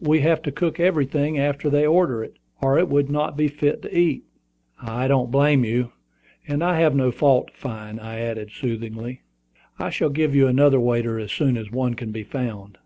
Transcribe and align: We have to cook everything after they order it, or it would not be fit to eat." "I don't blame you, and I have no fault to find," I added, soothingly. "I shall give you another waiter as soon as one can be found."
We 0.00 0.20
have 0.20 0.40
to 0.44 0.50
cook 0.50 0.80
everything 0.80 1.38
after 1.38 1.68
they 1.68 1.84
order 1.86 2.24
it, 2.24 2.38
or 2.62 2.78
it 2.78 2.88
would 2.88 3.10
not 3.10 3.36
be 3.36 3.46
fit 3.46 3.82
to 3.82 3.94
eat." 3.94 4.24
"I 4.80 5.06
don't 5.06 5.30
blame 5.30 5.66
you, 5.66 5.92
and 6.48 6.64
I 6.64 6.80
have 6.80 6.96
no 6.96 7.10
fault 7.10 7.48
to 7.48 7.56
find," 7.58 8.00
I 8.00 8.20
added, 8.20 8.52
soothingly. 8.52 9.20
"I 9.78 9.90
shall 9.90 10.08
give 10.08 10.34
you 10.34 10.46
another 10.46 10.80
waiter 10.80 11.18
as 11.18 11.30
soon 11.30 11.58
as 11.58 11.70
one 11.70 11.92
can 11.92 12.10
be 12.10 12.22
found." 12.22 12.78